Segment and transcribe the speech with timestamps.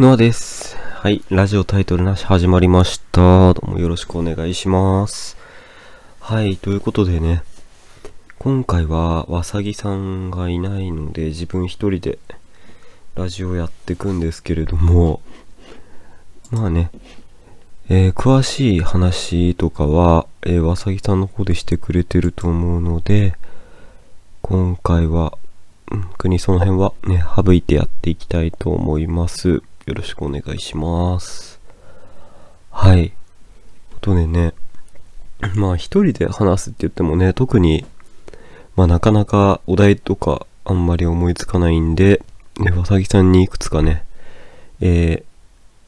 [0.00, 0.78] ノアです。
[0.78, 3.52] はい、ラジオタイトルなし始まりました。
[3.52, 5.36] どうもよろしくお願いします。
[6.20, 7.42] はい、ということでね、
[8.38, 12.18] 今回はわさぎさんがいないので自分一人で
[13.14, 15.20] ラジオやってくんですけれども、
[16.50, 16.90] まあね、
[17.90, 23.34] えー詳しい話とかは、えーわさぎさんの方でしてくれてると思うので、
[24.40, 25.36] 今回は、
[25.92, 29.62] うん、国その辺はね、省いてやっていきたいと思います。
[29.86, 31.58] よろしくお願いします。
[32.70, 33.12] はい。
[34.00, 34.52] とでね、
[35.54, 37.86] まあ一人で話すって言ってもね、特に、
[38.76, 42.22] まあなかなかお題とかあんまり思いつかないんで、
[42.58, 44.04] ね、わさぎさんにいくつかね、
[44.80, 45.24] え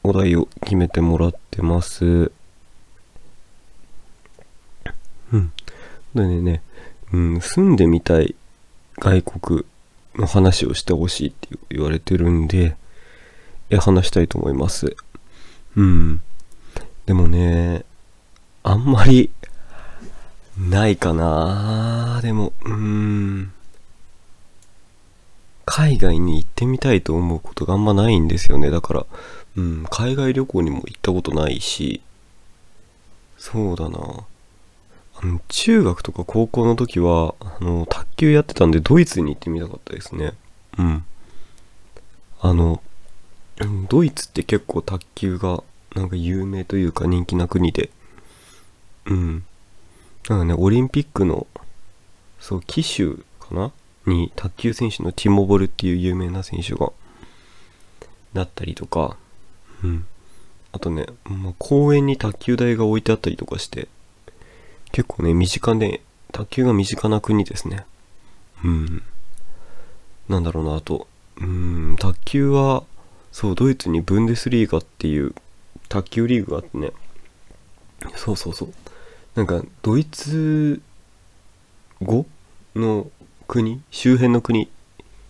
[0.03, 2.31] ー、お題を決めてもらってます。
[5.31, 5.51] うん。
[6.15, 6.61] でね、
[7.11, 8.35] うん、住んでみたい
[8.99, 9.65] 外国
[10.15, 12.75] の話をしてほしいって言われてるんで、
[13.77, 14.95] 話したいと思います。
[15.75, 16.21] うん。
[17.05, 17.85] でもね、
[18.63, 19.29] あんまり、
[20.57, 23.53] ないかなでも、うーん。
[25.65, 28.69] 海外に行ってみたいと思うことがあんまないんですよね。
[28.69, 29.05] だから、
[29.55, 32.01] うん、海外旅行にも行ったことないし、
[33.37, 33.99] そうだな
[35.15, 40.33] あの、中学とか高校の時は、あの、卓球やってたんで、ドイツに行ってみたかったですね。
[40.77, 41.05] うん。
[42.41, 42.92] あの、うん
[43.89, 45.63] ドイツって結構卓球が、
[45.95, 47.91] なんか有名というか人気な国で、
[49.05, 49.45] うん。
[50.27, 51.47] なんかね、オリンピックの、
[52.39, 53.05] そう、騎手
[53.39, 53.71] かな？
[54.05, 56.91] に、卓球選手のティモボルっていう有名な選手が、
[58.33, 59.17] なったりとか、
[59.83, 60.05] うん。
[60.71, 63.87] あとね、まあ、公園に卓球台が置いてあったりとかして、
[64.91, 66.01] 結構ね、身近で、
[66.31, 67.85] 卓球が身近な国ですね。
[68.63, 69.03] うん。
[70.27, 71.07] なんだろうな、あと、
[71.39, 72.83] うん、卓球は、
[73.33, 75.33] そう、ドイツにブンデスリーガっていう
[75.89, 76.91] 卓球リーグがあってね、
[78.15, 78.73] そうそうそう。
[79.35, 80.81] なんか、ドイツ
[82.01, 82.27] 語
[82.75, 83.09] の
[83.47, 83.81] 国？
[83.89, 84.69] 周辺の国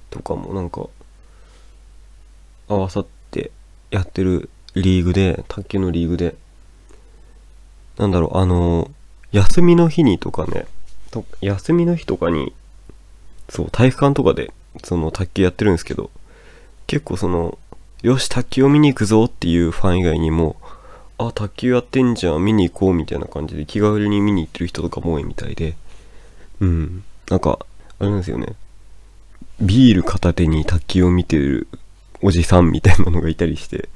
[0.09, 0.87] とかもなんか、
[2.67, 3.51] 合わさって
[3.89, 6.35] やってるリーグで、卓球のリーグで、
[7.97, 8.91] なんだろう、あの、
[9.31, 10.67] 休みの日にとかね、
[11.09, 12.53] と休みの日とかに、
[13.49, 14.51] そう、体育館とかで、
[14.83, 16.11] その卓球やってるんですけど、
[16.85, 17.57] 結構その、
[18.03, 20.57] よし、卓球を見に行くぞっていうファン以外にも、
[21.17, 25.77] あ、卓球やってんじゃん、見に行こうみたいな感じで気軽に見に行ってる人とかも多いみたいで、
[26.59, 27.59] うん、なんか、
[27.99, 28.55] あれなんですよね。
[29.61, 31.69] ビール片手に卓球を見てる
[32.21, 33.87] おじさんみたいなのがいたりして、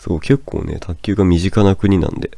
[0.00, 2.36] そう、結構ね、卓球が身近な国なんで、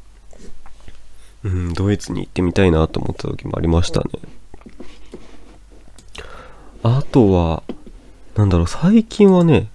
[1.43, 4.09] うん、ドイツに行ってみたいなと思った時もありましたね。
[6.83, 7.63] あとは、
[8.37, 9.71] なんだろう、最近はね、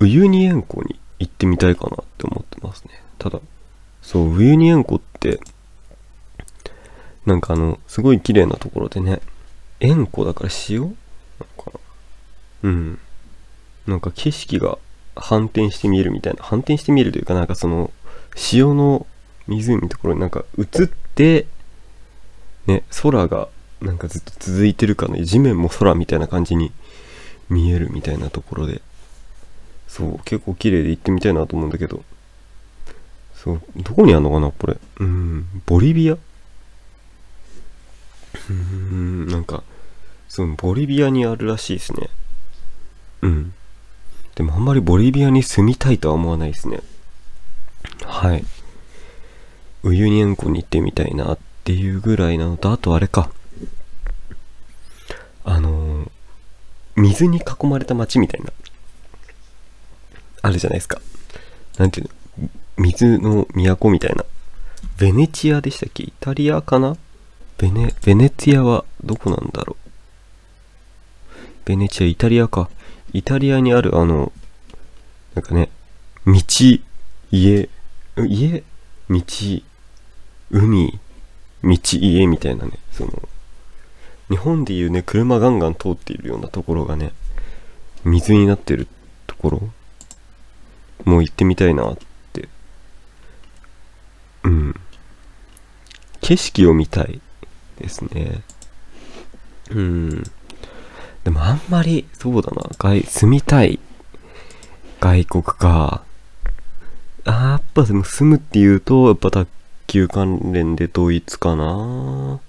[0.00, 3.02] ウユニ塩湖に行ってみたいかなって思ってますね。
[3.18, 3.40] ただ、
[4.02, 5.40] そう、ウユニ塩湖って、
[7.26, 9.20] なんかあの、すごい綺麗なところでね、
[9.80, 10.80] 塩湖だから塩？
[10.80, 10.92] なの
[11.62, 11.80] かな
[12.62, 12.98] うん。
[13.86, 14.78] なんか景色が
[15.16, 17.90] 反転して見えるみたいな、反転して見えるというか、なんかその、
[18.34, 19.06] 潮の
[19.46, 21.46] 湖のところになんか映って、
[22.66, 23.48] ね、空が
[23.80, 26.72] なんかずっと続いてるかの地面も空みたいな感じに
[27.48, 28.82] 見えるみたいなところで、
[29.88, 32.04] そう、結構綺麗で行ってみたいなと思うんだけど、
[33.34, 34.76] そう、どこにあるのかな、これ。
[35.00, 36.16] うん、ボリビア？
[38.50, 39.64] うん、なんか、
[40.28, 42.08] そう、ボリビアにあるらしいですね。
[43.22, 43.54] うん。
[44.34, 46.80] でもあんまりボリビアに住みたいとは思わないですね。
[48.04, 48.44] はい。
[49.82, 53.30] ウユニ塩湖に行ってみたいなっていうぐらいなのと、あとあれか。
[55.44, 56.10] あのー
[56.96, 58.52] 水に囲まれた街みたいな、
[60.42, 61.00] あるじゃないですか。
[61.78, 62.12] なんていうの？
[62.76, 64.24] 水の都みたいな。
[64.98, 66.04] ベネチアでしたっけ？
[66.04, 66.96] イタリアかな？
[67.56, 71.36] ベネ、ベネツィアはどこなんだろう？
[71.64, 72.70] ベネチア、イタリアか。
[73.12, 74.32] イタリアにあるあの、
[75.34, 75.70] なんかね、
[76.26, 76.80] 道、家、
[77.30, 77.68] 家、
[79.08, 79.22] 道、
[80.50, 81.00] 海、
[81.62, 83.28] 道、家みたいなね、その、
[84.30, 87.12] 日本でいうね、車ガンガン通っているようなところがね、
[88.04, 88.86] 水になってる
[89.26, 89.70] ところ、
[91.08, 91.96] もう行ってみたいなっ
[92.32, 92.48] て。
[94.44, 94.74] うん。
[96.20, 97.20] 景色を見たい
[97.78, 98.42] ですね。
[99.70, 100.22] うん。
[101.24, 103.80] でもあんまり、そうだな、外、住みたい
[105.00, 106.02] 外国か。
[107.24, 109.48] あーやっぱでも住むっていうと、やっぱ卓
[109.86, 112.40] 球関連でドイツかな。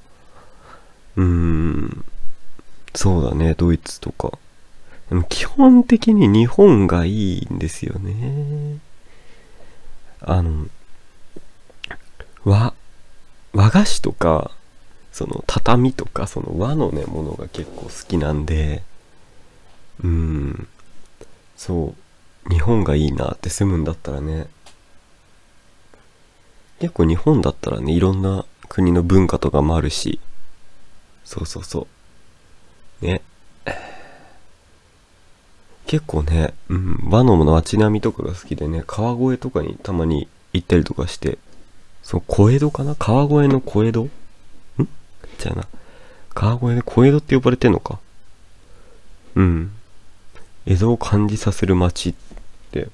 [1.15, 2.05] うーん。
[2.93, 4.37] そうだね、ドイツとか。
[5.09, 8.77] でも基本的に日本がいいんですよね。
[10.21, 10.67] あの、
[12.43, 12.73] 和、
[13.53, 14.51] 和菓子とか、
[15.11, 18.83] その畳とか、その和のね、ものが結構好きなんで、
[20.03, 20.67] うん、
[21.57, 21.95] そ
[22.47, 24.47] う、日本がいいなって住むんだったらね、
[26.79, 30.19] 結構日本だったらね、いろんな国の文化とかもあるし、
[31.25, 31.87] そうそうそ
[33.01, 33.05] う。
[33.05, 33.21] ね。
[35.89, 41.39] 結構ね、うん、和の街並みとかが好きでね、川越とかにたまに行ったりとかして、
[42.03, 42.93] そう、小江戸かな？
[42.93, 44.03] 川越の小江戸？
[44.03, 44.09] ん？
[45.39, 45.67] じゃあな。
[46.35, 47.97] 川越で小江戸って呼ばれてんのか？
[49.33, 49.71] うん。
[50.67, 52.13] 江戸を感じさせる街っ
[52.69, 52.89] て、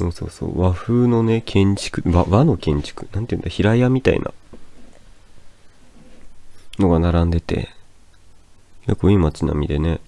[0.00, 4.32] そうそうそう、和風のね、建築、和和の建築、なんていうんだ、平屋みたいな。
[6.80, 7.68] のが並んでて、
[8.86, 10.00] 結構いい街並みでね、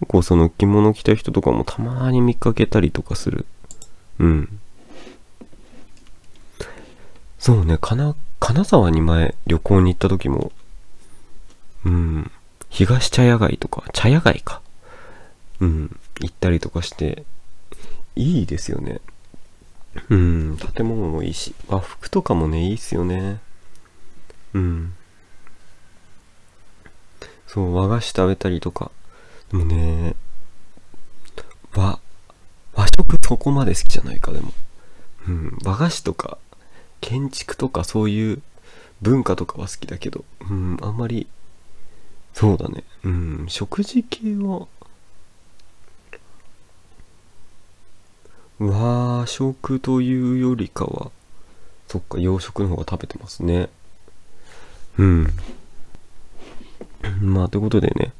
[0.00, 3.46] 結構その着物着た人とかもたまに見かけたりとかする。
[4.18, 4.60] うん。
[7.38, 10.52] そうね、金、金沢に前旅行に行った時も、
[11.84, 12.30] うん、
[12.68, 14.60] 東茶屋街とか、茶屋街か。
[15.60, 17.24] うん、行ったりとかして、
[18.16, 19.00] いいですよね。
[20.10, 23.40] うん、建物もいいし、和服とかもね、いいっすよね。
[24.52, 24.94] うん。
[27.46, 28.90] そう、和菓子食べたりとか。
[29.50, 30.16] でもね、
[31.74, 32.00] 和、
[32.74, 34.52] 和食そこまで好きじゃないか、でも。
[35.28, 36.38] うん、和菓子とか、
[37.00, 38.42] 建築とかそういう
[39.02, 41.26] 文化とかは好きだけど、うん、あんまり、
[42.34, 42.84] そうだね。
[43.04, 44.66] うん、食事系は、
[48.58, 51.10] 和食というよりかは、
[51.88, 53.68] そっか、洋食の方が食べてますね。
[54.98, 55.26] うん。
[57.20, 58.12] まあ、ということでね、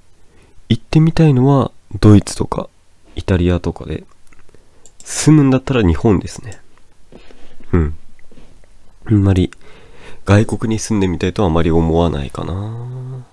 [0.69, 1.71] 行ってみたいのは
[2.01, 2.69] ドイツとか
[3.15, 4.05] イタリアとかで、
[5.05, 6.61] 住むんだったら日本ですね。
[7.73, 7.97] うん。
[9.07, 9.51] あんまり
[10.25, 13.25] 外国に住んでみたいとはあまり思わないかな。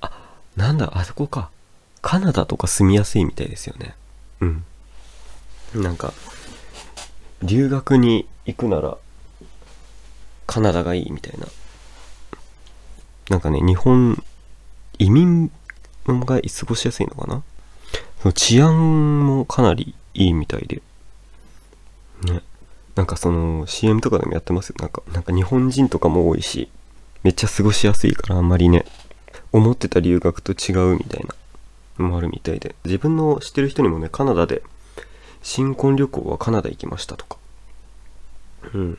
[0.00, 0.10] あ、
[0.56, 1.50] なんだ、あそこか。
[2.00, 3.94] カナダとか住みやすいみたいですよね。
[4.40, 4.64] うん。
[5.74, 6.12] なんか、
[7.42, 8.96] 留学に行くなら、
[10.46, 11.46] カナダがいいみたいな。
[13.30, 14.22] なんかね、日本
[14.98, 15.50] 移民
[16.06, 17.42] が過ごしやすいのかな？
[18.20, 20.82] その治安もかなりいいみたいで。
[22.22, 22.42] ね。
[22.94, 24.76] なんかその CM とかでもやってますよ。
[24.78, 26.68] なんか、なんか日本人とかも多いし、
[27.22, 28.84] めっちゃ過ごしやすいからあんまりね、
[29.52, 31.34] 思ってた留学と違うみたいな
[31.98, 32.76] のもあるみたいで。
[32.84, 34.62] 自分の知ってる人にもね、カナダで
[35.42, 37.38] 新婚旅行はカナダ行きましたとか。
[38.72, 38.98] うん。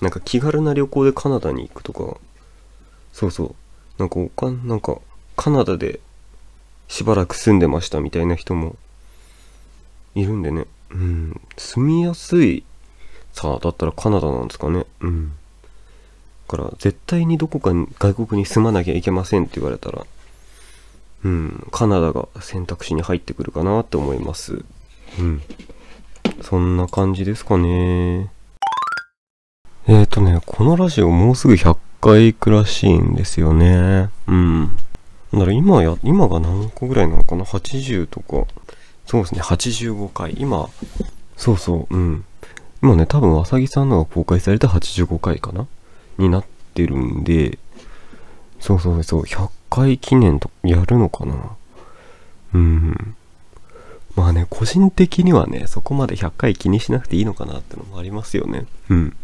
[0.00, 2.18] なんか気軽な旅行でカナダに行くとか、
[3.12, 3.54] そうそう。
[3.98, 4.98] なんかおかん、なんか
[5.36, 6.00] カナダで
[6.88, 8.76] しばらく住んでましたみたいな人も
[10.14, 10.66] いるんでね。
[10.90, 11.40] うん。
[11.56, 12.64] 住みやすい
[13.32, 14.86] さあ、だったらカナダなんですかね。
[15.00, 15.32] うん。
[16.48, 20.06] だから絶対にどこかに外国に住まなきゃいけませんって言われたら、
[21.24, 24.64] うん、カナダが選択肢に入ってくるかなって思います。
[25.18, 25.42] うん。
[26.42, 28.30] そんな感じですかね。
[29.86, 34.10] えっ、ー、とね、このラジオもうすぐ100回行くらしいんですよね。
[34.28, 34.76] うん。
[35.34, 38.46] だから今や、今が何個ぐらいなのかな ?80 とか。
[39.06, 40.34] そうですね、85回。
[40.38, 40.68] 今、
[41.36, 42.24] そうそう、うん。
[42.82, 45.66] 今ね、多分、あさぎさんのが公開された85回かな？
[46.18, 46.44] になっ
[46.74, 47.58] てるんで、
[48.60, 51.34] そうそうそう、100回記念とやるのかな？
[52.54, 53.16] うん。
[54.16, 58.66] まあね、個人的にはね、そこまで100回気にしなくていいのかなってのもありますよね。
[58.88, 59.16] うん。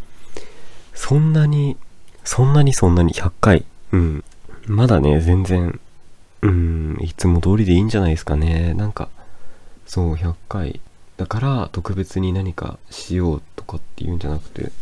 [0.95, 1.77] そんなに、
[2.25, 3.65] そんなにそんなに100回。
[3.93, 4.25] うん。
[4.67, 5.81] まだね、全然、
[6.43, 8.75] うん、いつも通りでいいんじゃないですかね。
[8.75, 9.09] なんか、
[9.87, 10.81] そう、100回。
[11.17, 14.73] だから特別に何かしようとかっていうんじゃなくて、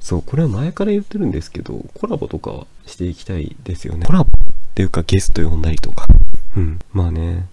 [0.00, 4.06] そう、これは前から言ってるんですけど、コラボとかしていきたいですよね。
[4.06, 4.28] コラボ？
[4.28, 4.32] っ
[4.74, 6.06] ていうかゲスト呼んだりとか。
[6.56, 6.78] うん。
[6.92, 7.46] まあね、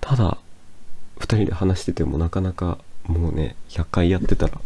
[0.00, 0.38] ただ、
[1.18, 4.60] 2人で話しててもなかなかもうね100回やってたら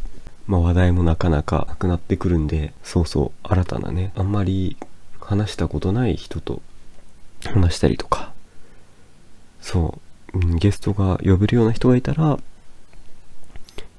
[0.47, 4.79] まあ話題もなかなかなくなってくるんでそうそう新たなねあんまり
[5.21, 6.63] 話したことない人と
[7.45, 8.33] 話したりとか。
[9.61, 9.99] そ
[10.35, 12.39] う、ゲストが呼べるような人がいたら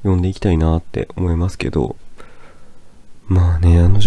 [0.04, 1.96] 呼んでいきたいなって思いますけど。
[3.28, 4.00] まあねあの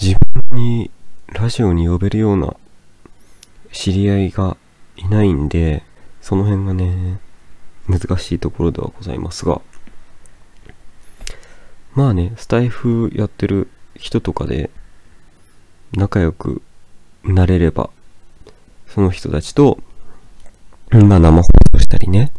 [0.00, 0.16] 自
[0.50, 0.90] 分に
[1.26, 2.54] ラジオに呼べるような
[3.72, 4.56] 知り合いが
[4.96, 5.82] いないんで
[6.20, 7.18] その辺がね
[7.88, 9.60] 難しいところではございますが、
[11.94, 14.70] まあね、スタイフやってる人とかで
[15.92, 16.62] 仲良く
[17.24, 17.90] なれれば、
[18.96, 19.78] その人たちと、
[20.90, 22.32] まあ生放送したりね、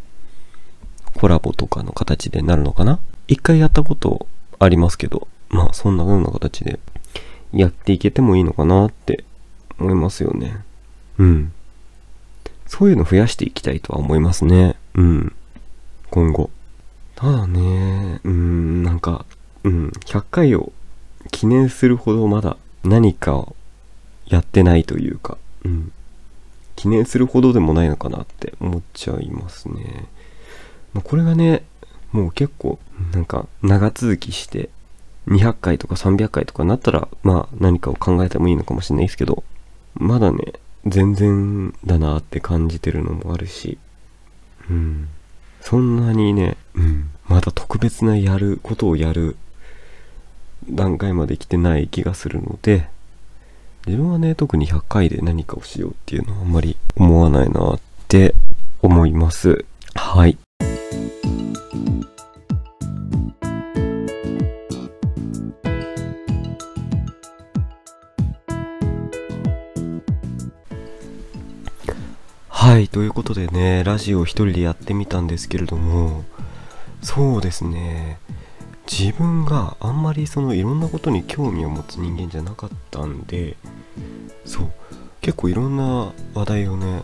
[1.13, 2.99] コラボとかの形でなるのかな？
[3.27, 4.25] 一回やったこと
[4.57, 6.79] ありますけど、まあそんな風な形で
[7.53, 9.23] やっていけてもいいのかなって
[9.77, 10.57] 思いますよね。
[11.19, 11.53] うん。
[12.65, 14.77] そういうの増やしていきたいとは思いますね。
[14.95, 15.35] うん。
[16.09, 16.49] 今後。
[17.13, 19.27] ただね、うん、なんか、
[19.63, 20.71] うん、100回を
[21.29, 23.55] 記念するほどまだ何かを
[24.25, 25.91] やってないというか、うん。
[26.77, 30.05] 記念するほどでもないのかなって思っちゃいますね。
[30.93, 31.63] まあ、これがね、
[32.13, 32.79] もう結構、
[33.11, 34.69] なんか長続きして、
[35.27, 39.43] 200回とか300回とかなったら、まあ何かを考えてもいいのかもしれないですけど、
[39.95, 40.53] まだね、
[40.85, 43.77] 全然だなって感じてるのもあるし、
[44.69, 45.09] うん。
[45.61, 49.35] そんなにね、うん、まだ特別なやることをやる
[50.69, 52.87] 段階まで来てない気がするので、
[53.87, 57.79] 自分はね、特に100回で何かをしようっていうのはあんまり思わないなっ
[58.09, 58.35] て
[58.81, 59.63] 思います。
[59.95, 60.37] はい。
[72.49, 76.25] はい、ということでね、ラジオ一人でやってみたんですけれども、
[77.01, 78.19] そうですね、
[78.89, 83.55] 自分があんまりそのいろんなことに興味を持つ人間じゃなかったんで、
[84.47, 84.71] そう、
[85.21, 87.03] 結構いろんな話題をね、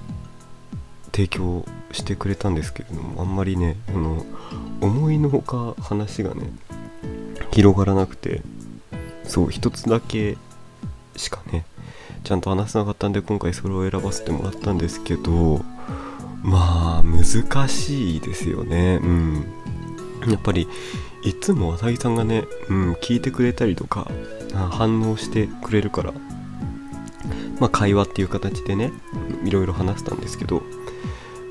[1.12, 4.26] 提供してくれたんですけれども、あんまりね、この
[4.82, 6.50] 思いのほか話がね、
[7.52, 8.42] 広がらなくて、
[9.26, 10.38] そう、一つだけ
[11.16, 11.66] しかね、
[12.24, 15.62] ちゃんと話せなかったんで今回それを選ばせてもらったんですけど
[16.42, 19.00] まあ難しいですよね。
[19.02, 19.46] うん。
[20.28, 20.68] やっぱり
[21.24, 24.12] いつも浅木さんがね、うん、聞いてくれたりとか
[24.72, 26.14] 反応してくれるから
[27.64, 28.92] まあ会話っていう形でね
[29.46, 30.64] いろいろ話したんですけど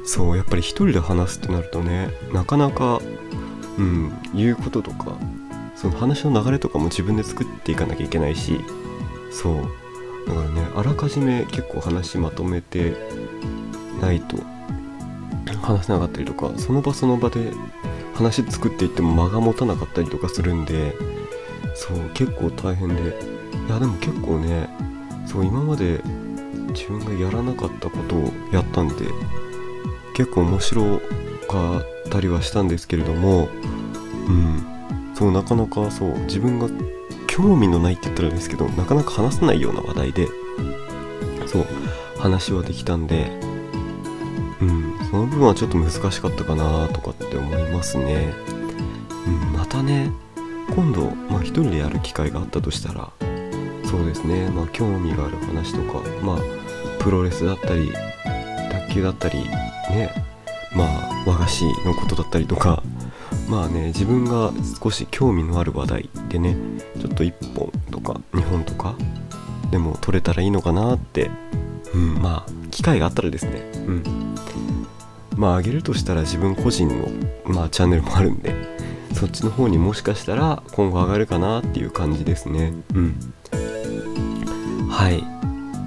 [0.05, 3.01] そうやっぱり一人で話すってなるとねなかなか
[3.79, 5.17] うん言うこととか
[5.75, 8.61] その話の流れとかも自分で作っていかなきゃいけないし
[9.31, 9.57] そう
[10.27, 12.95] だからねあらかじめ結構話まとめて
[14.03, 14.37] ないと
[15.63, 17.55] 話せなかったりとかその場その場で
[18.13, 20.95] 話作っていっても間が持たなかったりとかするんで
[21.75, 23.03] そう結構大変で
[23.67, 24.92] いやでも結構ね
[25.27, 26.01] そう今まで
[26.73, 28.95] 自分がやらなかったことをやったんで
[30.15, 31.01] 結構面白
[31.49, 33.49] かったりはしたんですけれども
[34.29, 34.67] うん。
[35.15, 36.69] そうなかなかそう自分が
[37.27, 40.27] 興味のないって言ったらですけどなかなか話せないような話題で
[41.47, 41.67] そう
[42.19, 43.31] 話はできたんで
[44.61, 44.93] うん。
[45.13, 48.33] その部分はちょっと難しかったかなとかって思いますね、
[49.27, 50.11] うん、またね
[50.75, 53.13] 今度、まあ、一人でやる機会があったとしたら
[53.93, 54.49] そうですね。
[54.49, 56.39] まあ興味がある話とかまあ
[56.99, 57.93] プロレスだったり
[58.89, 59.45] 卓球だったり
[59.91, 60.11] ね。
[60.75, 62.83] まあ和菓子のことだったりとか。
[63.51, 64.51] まあね自分が
[64.83, 66.57] 少し興味のある話題でね
[66.99, 68.95] ちょっと1本とか2本とか
[69.71, 71.31] でも撮れたらいいのかなって。
[71.93, 73.61] うんまあ機会があったらですね。
[73.75, 74.03] うん。
[75.37, 77.09] まあ上げるとしたら自分個人の
[77.45, 78.55] まあチャンネルもあるんで
[79.13, 82.73] そっちの方にもしかしたら今後上がるかなっていう感じですね。
[82.95, 83.35] うん。
[84.93, 85.25] はい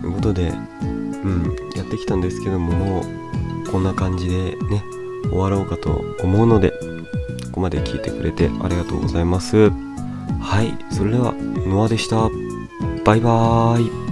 [0.02, 4.84] ということでうんやってきたんですけどももうこんな感じでね
[5.30, 9.72] 終わろうかと思うのでここまで聞いてくれてありがとうございます。
[10.42, 12.30] はい、それでは、ノアでした。
[13.04, 14.05] バイバーイ。